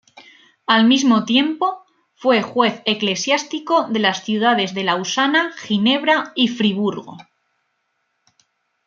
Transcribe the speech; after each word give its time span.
Al 0.65 0.87
mismo 0.87 1.25
tiempo 1.25 1.85
fue 2.15 2.41
Juez 2.41 2.81
Eclesiástico 2.85 3.87
de 3.87 3.99
las 3.99 4.23
ciudades 4.23 4.73
de 4.73 4.83
Lausana, 4.83 5.51
Ginebra 5.59 6.31
y 6.33 6.47
Friburgo. 6.47 7.17